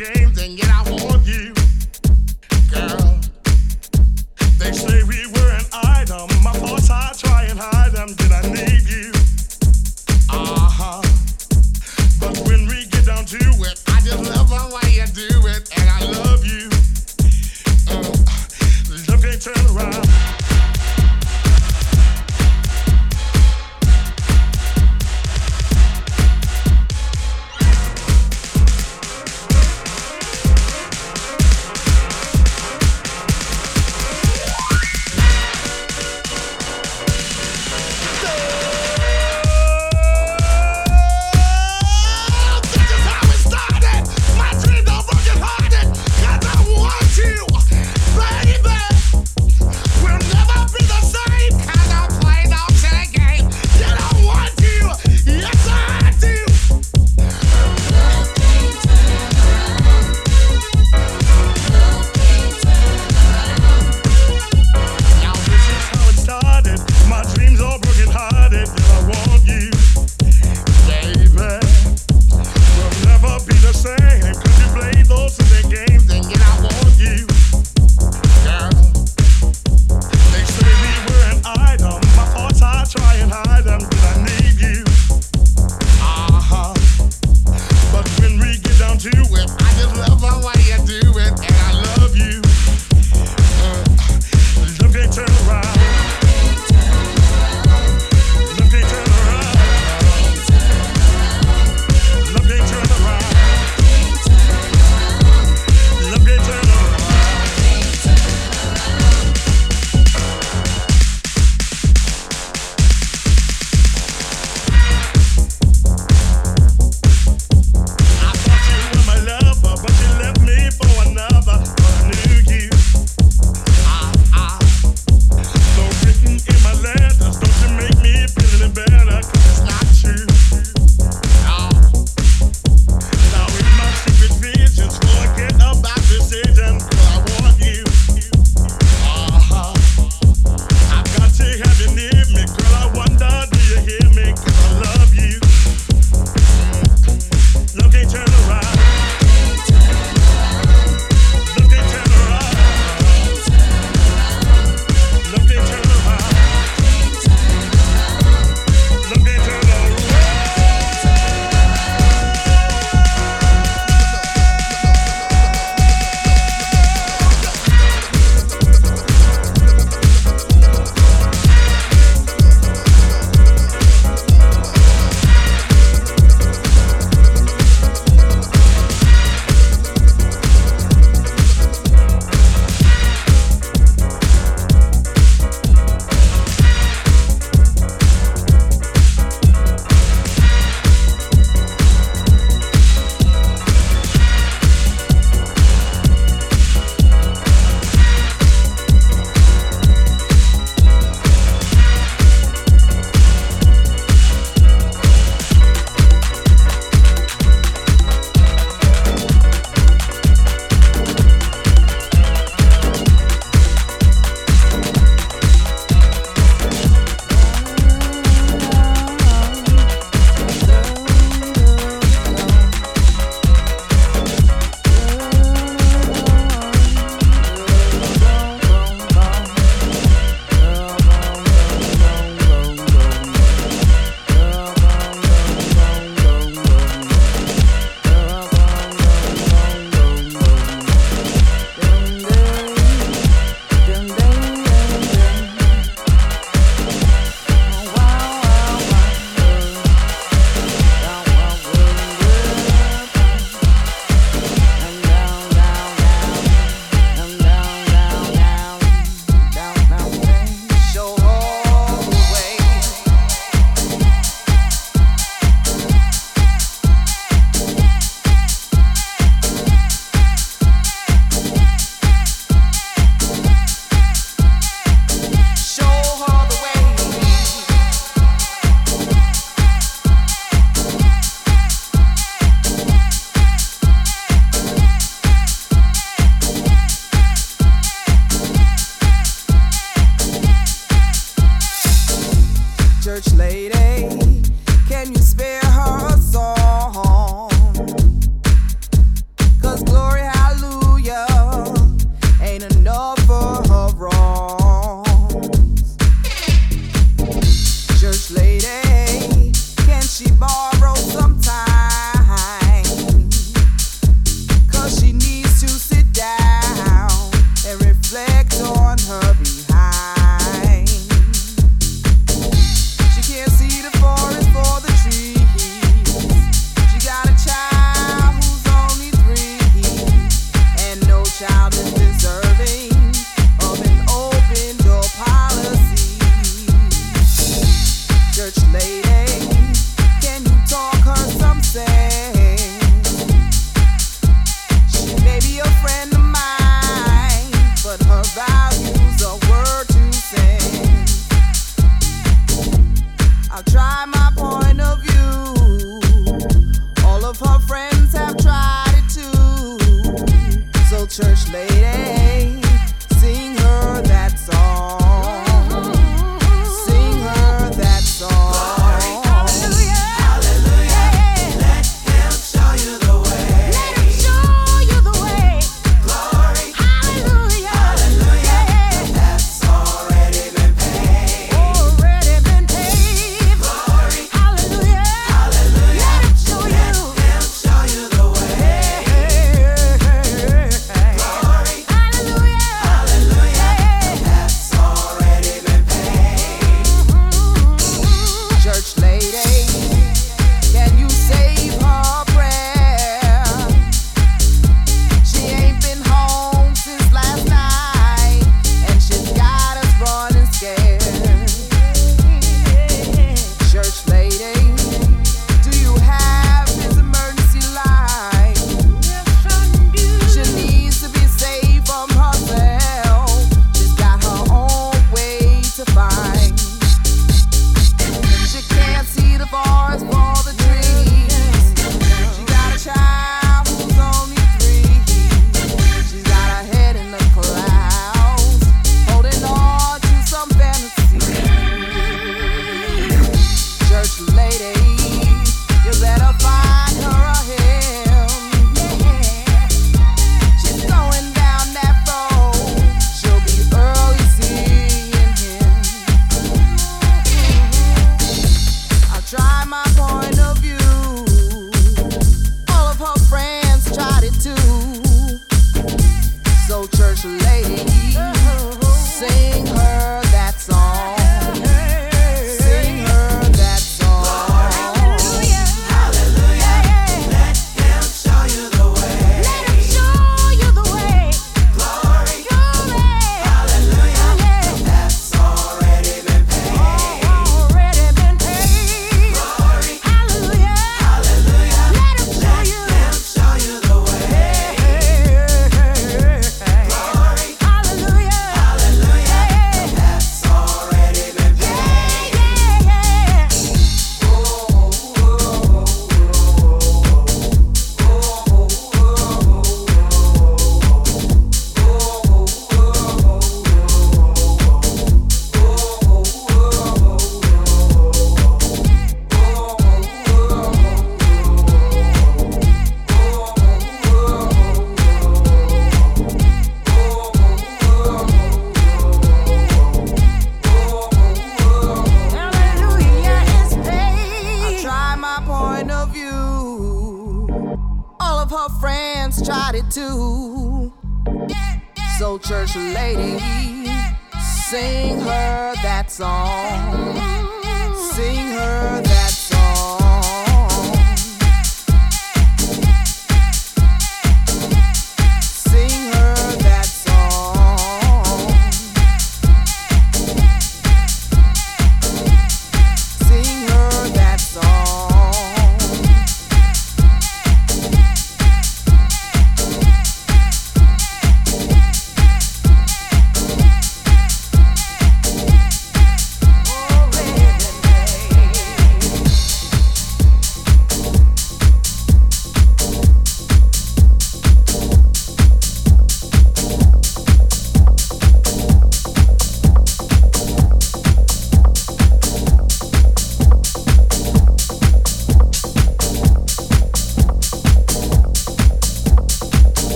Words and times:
Go! 0.00 1.39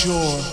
Sure. 0.00 0.49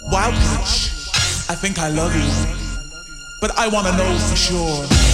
Wild 0.00 0.34
Couch, 0.34 0.90
I 1.48 1.56
think 1.56 1.78
I 1.80 1.88
love 1.88 2.14
you, 2.14 2.30
but 3.40 3.58
I 3.58 3.66
wanna 3.66 3.96
know 3.96 4.18
for 4.18 4.36
sure. 4.36 5.07